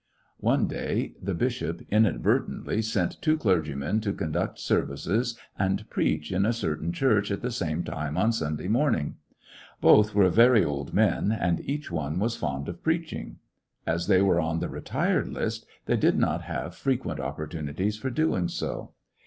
[0.39, 6.31] One day the bishop inadvertently sent two The rivals clergymen to conduct services and preach
[6.31, 9.17] in a certain church at the same time on Sunday morning.
[9.79, 13.37] Both were very old men, and each one was fond of preaching.
[13.85, 18.47] As they were on the retired list, they did not have frequent opportunities for doing
[18.47, 18.93] so.